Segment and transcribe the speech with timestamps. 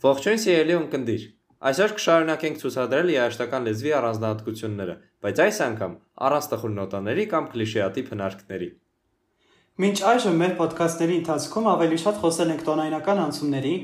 [0.00, 1.24] Ողջույն սիրելի ունկնդիր։
[1.68, 4.92] Այսօր կշարունակենք ցուցադրել երաժշտական լեզվի առանձնահատկությունները,
[5.24, 5.96] բայց այս անգամ
[6.28, 8.68] առանց տխուր նոտաների կամ կլիշեատիպ հնարքների։
[9.84, 13.74] Մինչ այժմ մեր ոդքասթների ընթացքում ավելի շատ խոսել ենք տոնայնական անցումների,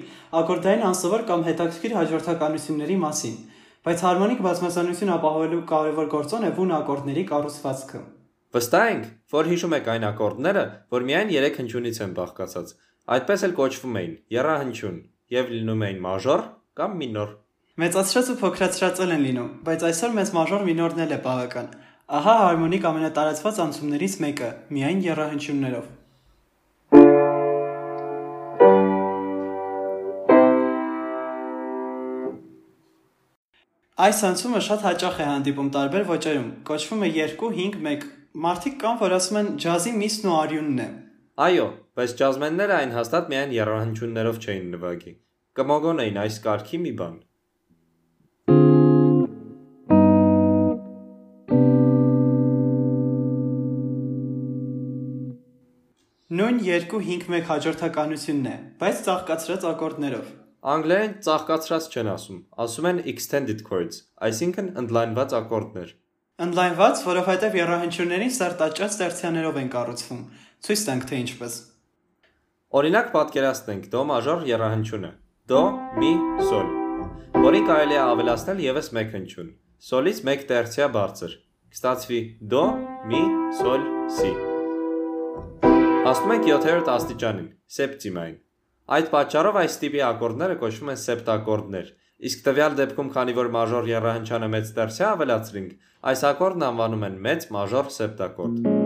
[0.41, 3.37] ակորդային անսովոր կամ հետաքրքիր հաջորդականությունների մասին,
[3.85, 8.01] բայց հարմոնիկ բազմազանություն ապահովելու կարևոր գործոն է բուն ակորդների կառուցվածքը։
[8.57, 9.05] Վստահ ենք,
[9.37, 10.65] որ հիշում եք այն ակորդները,
[10.97, 12.75] որ միայն 3 հնչյունից են բաղկացած։
[13.17, 14.99] Այդպես էլ կոչվում էին՝ եռահնչյուն,
[15.35, 16.43] եւ լինում էին մաժոր
[16.79, 17.31] կամ մինոր։
[17.83, 21.71] Մեծացրած ու փոքրացրած են լինում, բայց այսօր մեզ մաժոր մինորն էլ է բավական։
[22.17, 25.89] Ահա հարմոնիկ ամենատարածված անցումներից մեկը՝ միայն եռահնչյուններով։
[34.07, 38.07] Այս անցումը շատ հաճախ է հանդիպում տարբեր ոճերում։ Կոչվում է 2-5-1։
[38.47, 40.89] Մարդիկ կան, որ ասում են ջազի միսն ու արյունն է։
[41.47, 45.13] Այո, բայց ջազմենները այն հաստատ միայն եռահանչյուններով չէին նվագի։
[45.57, 47.15] Կմոգոնեին այս կարգի մի բան։
[56.37, 60.27] Նույն 2-5-1 հաջորդականությունն է, բայց ծաղկացրած ակորդներով։
[60.75, 65.95] Անգլերեն ծաղկացրած չեն ասում, ասում են extended chords, այսինքն ընդլայնված ակորդներ։
[66.49, 70.23] Ընդլայնված, որովհետև եռահանչյուններին սերտաճած տերցիաներով են կառուցվում։
[70.67, 71.57] Ցույց տանք թե ինչպես։
[72.75, 75.11] Օրինակ պատկերացնենք դո մաժոր եռահանչյունը
[75.51, 75.59] դո,
[76.03, 76.09] մի,
[76.49, 76.71] սոլ,
[77.45, 79.53] որին կարելի է ավելացնել եւս մեկ հնչյուն։
[79.87, 81.37] Սոլից մեկ տերցիա բարձր։
[81.77, 82.19] Կստացվի
[82.55, 82.63] դո,
[83.13, 83.21] մի,
[83.61, 83.85] սոլ,
[84.17, 84.33] սի։
[86.09, 88.35] Հասնում ենք 7-րդ աստիճանին, սեպտիմային։
[88.97, 91.95] Այդ պատճառով այս տիպի ակորդները կոչվում են սեպտակորդներ։
[92.27, 95.79] Իսկ տվյալ դեպքում, քանի որ մաժոր եռահանչյանը մեծ տերցիա ավելացրինք,
[96.11, 98.86] այս ակորդն անվանում են մեծ մաժոր սեպտակորդ։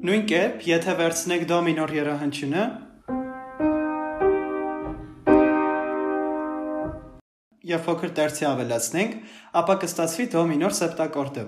[0.00, 2.60] Նույն կերպ, եթե վերցնեք դո մինոր եռահանջյունը,
[7.70, 9.18] եւ փոքր տերցի ավելացնենք,
[9.60, 11.44] ապա կստացվի դո մինոր սեպտակորդը։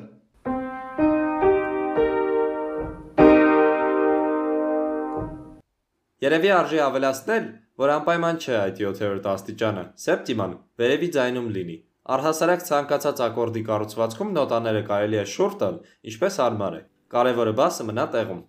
[6.28, 11.82] Երևի արժի ավելացնել, որ անպայման չէ այդ 7-րդ աստիճանը, սեպտիման վերևի ձայնում լինի։
[12.12, 18.06] Առհասարակ ցանկացած ակորդի կառուցվածքում նոտաները կարելի է շուրջ տալ, ինչպես հարմար է։ Կարևորը բասը մնա
[18.14, 18.40] տեղում։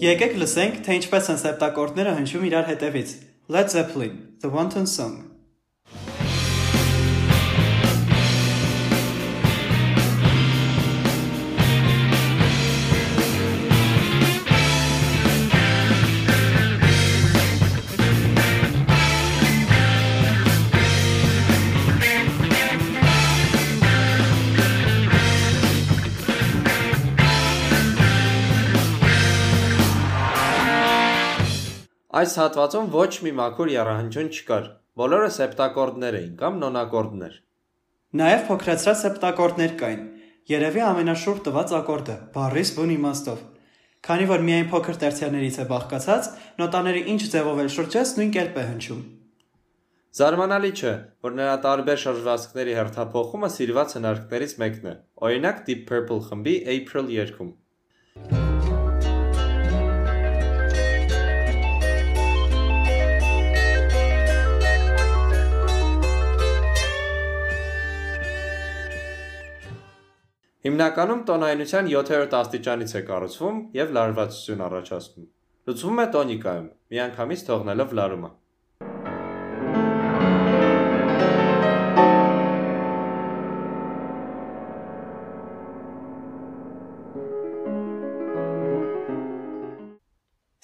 [0.00, 3.18] Եկեք լսենք, թե ինչպես են սեպտակորդները հնչում իրար հետևից։
[3.50, 5.29] Led Zeppelin, The Wanton Song
[32.20, 34.64] Այս հատվածում ոչ մի մաքուր եռահանջուն չկար։
[35.00, 37.36] Բոլորը սեպտակորդներ էին կամ նոնակորդներ։
[38.20, 40.02] Նաև փոքրացրած սեպտակորդներ կային։
[40.50, 43.40] Երևի ամենաշուրջ տված ակորդը՝ բառիս բուն իմաստով։
[44.10, 46.28] Քանի որ միայն փոքր տերցիաներից է բաղկացած,
[46.60, 49.02] նոտաների ինչ ձևով էլ շրջես նույն կերպ է հնչում։
[50.20, 50.94] Զարմանալի չէ,
[51.24, 54.94] որ նրա տարբեր շրջվածքների հերթափոխումը սիրված հնարքներից մեկն է։
[55.30, 58.49] Օրինակ Deep Purple խմբի April երգում։
[70.60, 75.28] Հիմնականում տոնայնության 7-րդ աստիճանից է կառուցվում եւ լարվածություն առաջացնում։
[75.70, 78.30] Լուծվում է տոնիկայում, միանգամից թողնելով լարումը։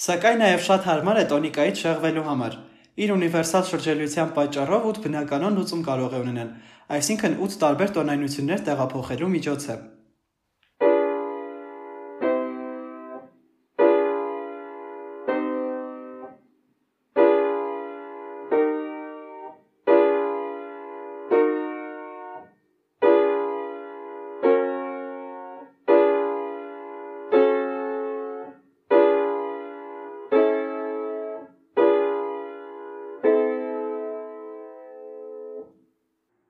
[0.07, 2.65] Սակայն նաև շատ հարմար է տոնիկայից շեղվելու համար։
[2.97, 6.55] Իր ունիվերսալ շրջելիության պատճառով 8 բնականon լուծում կարող է ունենալ,
[6.97, 9.77] այսինքն 8 տարբեր տոնայնություններ տեղափոխելու միջոց է։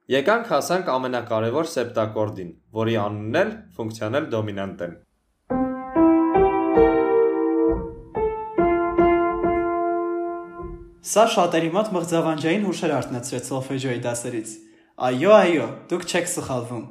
[0.07, 4.89] Եկանք հասանք ամենակարևոր սեպտակորդին, որի անունն էլ ֆունկցիոնել դոմինանտ է։
[11.11, 14.53] Սա շատերի մոտ մղձավանջային հուշեր արտնացրեց սոլֆեջոյի դասերից։
[15.11, 16.85] Այո, այո, դուք չեք սխալվում։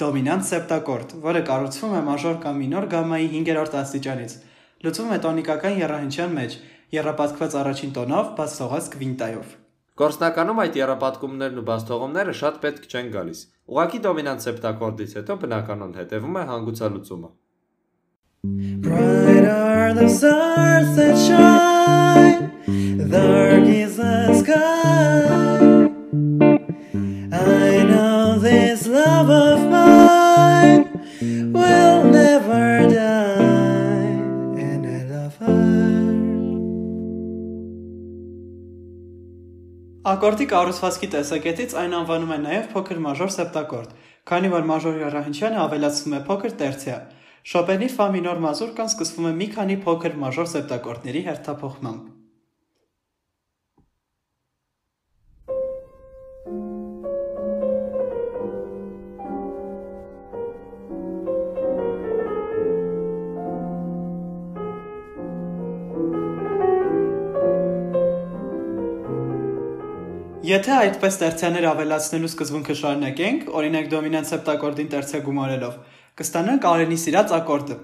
[0.00, 4.38] դոմինանտ սեպտակորդ, որը կառուցվում է մաժոր կամ մինոր գամմայի 5-րդ աստիճանից։
[4.86, 6.56] Լուծվում է տոնիկական եռահանչյան մեջ,
[6.96, 9.58] եռապատկված առաջին տոնով, բաց թողած կվինտայով։
[10.00, 13.40] Գործնականում այդ եռապատկումներն ու բացթողումները շատ պետք չեն գալիս։
[13.72, 17.30] Ուղղակի դոմինանտ սեպտակորդից հետո բնականon հետևում է հանգուցալուծումը։
[18.86, 22.50] Bright are the stars that shine,
[23.12, 25.28] dark is the sky.
[27.30, 29.91] I know this love of mine
[40.12, 43.92] Ակորդի կառուցվածքի տեսակետից այն անվանում են նաև փոքր մաժոր սեպտակորդ,
[44.28, 46.96] քանի որ մաժոր եռահանչյանը ավելացվում է փոքր տերցիա։
[47.52, 52.21] Շոպենի ֆա մինոր մազուրկան սկսվում է մի քանի փոքր մաժոր սեպտակորդների հերթափոխմամբ։
[70.42, 75.76] Եթե այդպես տերցիաներ ավելացնելու սկզբունքը շարունակենք, օրինակ դոմինանտ սեպտակորդին տերցիա գումարելով,
[76.18, 77.76] կստանանք արենի սիրած ակորդը։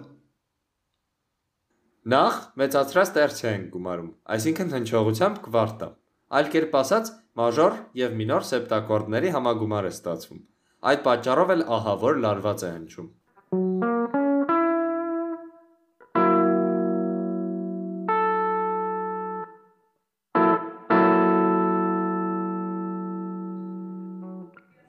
[2.14, 5.88] Նախ մեծացրած տերցիա ենք գումարում, այսինքն հնչողությամբ կվարտա։
[6.38, 10.43] Այլ կերպ ասած, մաժոր եւ մինոր սեպտակորդների համագումար է ստացվում։
[10.90, 13.08] Այդ պատճառով էլ ահա որ լարված է հնչում։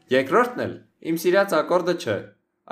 [0.09, 0.71] Երկրորդն էլ
[1.09, 2.13] իմ սիրած ակորդը չէ,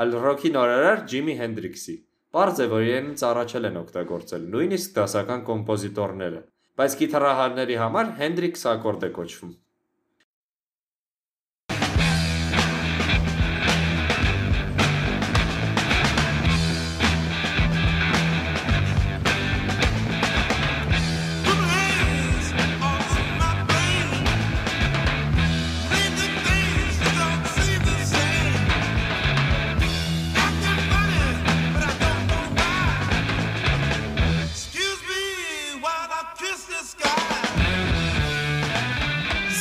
[0.01, 1.93] այլ ռոքի նորարար Ջիմի Հենդրիքսի։
[2.33, 6.41] Պարզ է, որ իրենից առաջել են օգտագործել նույնիսկ դասական կոմպոզիտորները,
[6.81, 9.53] բայց գիտարահարների համար Հենդրիքս ակորդ է կոչվում։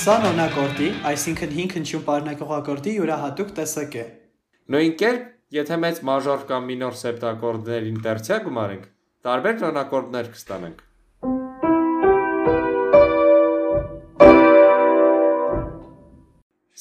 [0.06, 4.02] Սա նոնակորդի, այսինքն 5 հնչյուն պարունակող ակորդի յուրահատուկ տեսակ է։
[4.70, 5.22] Նույն կերպ,
[5.56, 8.84] եթե մեծ մաժոր կամ մինոր սեպտակորդներին տերցիա գումարենք,
[9.26, 10.84] տարբեր տոնակորդներ կստանանք։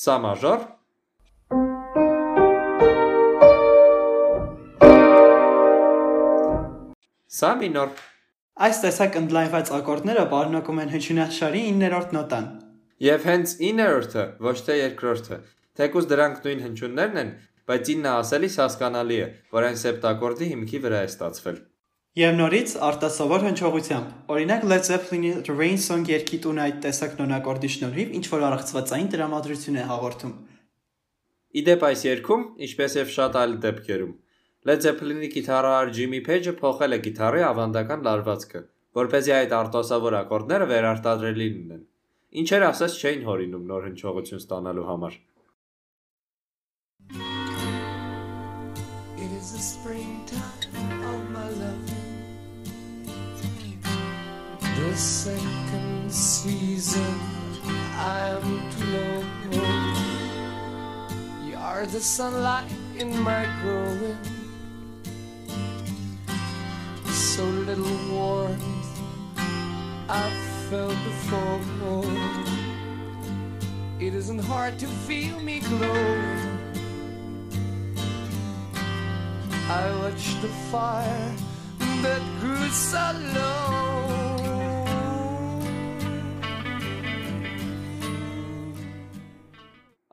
[0.03, 0.67] Սա մաժոր,
[7.39, 7.89] Սա մինոր։
[8.69, 12.45] Այս տեսակ ընդլայնված ակորդները պարունակում են հնչյունաշարի 9-րդ նոտան։
[13.03, 15.37] Եվ հենց 9-րդը, ոչ թե երկրորդը,
[15.75, 17.31] թեկուզ դրանք նույն հնչյուններն են,
[17.67, 21.57] բայց 9-ը ասելիս հասկանալի է, որ այն սեպտակորդի հիմքի վրա է ստացվել։
[22.15, 27.71] Եվ նորից արտասովոր հնչողությամբ։ Օրինակ Led Zeppelin-ի The Rain Song երգի տունը այդ տեսակ նոնակորդի
[27.73, 30.37] շնորհիվ ինչ որ առողջվածային տրամադրություն է հաղորդում։
[31.59, 34.13] Իդեպ այս երգում, ինչպես եւ շատ այլ դեպքերում,
[34.65, 38.63] Led Zeppelin-ի գիտարահար Ջիմի Փեջը փոխել է գիտարի ավանդական լարվածքը,
[39.01, 41.83] որ เป զի այդ արտոսավոր ակորդները վերարտադրելի լինեն։
[42.33, 45.13] Ինչեր ասես չէին հորինում նոր հնչողություն ստանալու համար։
[49.25, 51.91] It is the springtime of my love.
[54.61, 57.15] The second season
[57.97, 59.23] I'm to know.
[61.47, 64.17] You are the sunlight in my growing.
[67.05, 68.99] So little warmth
[70.09, 71.55] I've felt before.
[73.99, 76.59] It isn't hard to feel me glowing.
[79.69, 81.31] I watched the fire
[82.01, 83.85] that grew so low.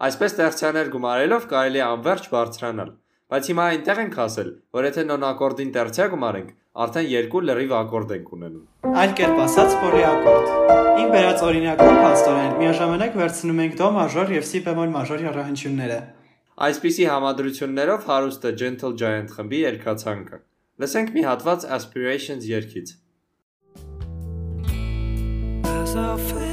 [0.02, 2.88] Այսպես տերցիաներ գումարելով կարելի անverջ բարձրանալ,
[3.32, 6.48] բայց հիմա այնտեղ ենք հասել, որ եթե նոնակորդին տերցիա գումարենք,
[6.84, 10.50] արդեն երկու լրիվ ակորդ ենք ունենում։ Այլ կերպ ասած պոլիակորդ։
[11.00, 15.98] Իմ վերած օրինակում փաստորեն միաժամանակ վերցնում ենք դո մաժոր եւ սի բեմոլ մաժոր եռահանչյունները։
[16.68, 20.42] Այսպիսի համադրություններով հարուստ է Gentle Giant խմբի երգացանկը։
[20.84, 22.96] Լսենք մի հատված Aspirations երգից։
[25.72, 26.51] As our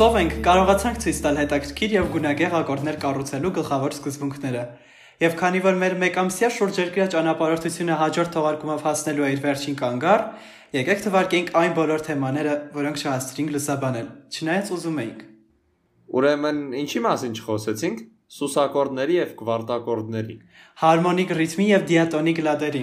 [0.00, 4.60] Հուսով ենք կարողացանք ցույց տալ հետաքրքիր եւ գունագեղ ակորդներ կառուցելու գլխավոր սկզբունքները։
[5.20, 10.24] Եվ քանի որ մեր մեկամսյա շուրջերկրյա ճանապարհորդությունը հաջորդ թողարկումով հասնելու է իր վերջին կանգառ,
[10.78, 14.08] եկեք թվարկենք այն բոլոր թեմաները, որոնք չհասցրինք լուսաբանել,
[14.40, 15.20] չնայած ուզում էինք։
[16.16, 18.00] Ուրեմն ինչի մասին չխոսեցինք։
[18.40, 20.38] Սուսակորդների եւ կվարտակորդների,
[20.80, 22.82] Հարմոնիկ ռիթմի եւ դիատոնիկ լադերի։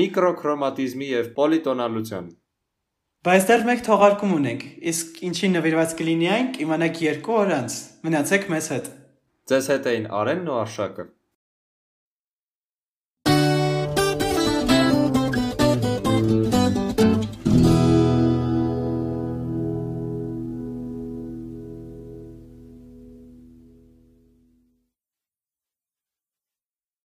[0.00, 2.28] միկրոքրոմատիզմի եւ պոլիտոնալության։
[3.20, 7.74] Բայց դեռ մեկ թողարկում ունենք, իսկ ինչին նվիրված կլինի այն, կիմանաք երկու օր անց։
[8.06, 8.86] Մնացեք մեզ հետ։
[9.52, 11.04] Ձեզ հետ էին Արենն ու Արշակը։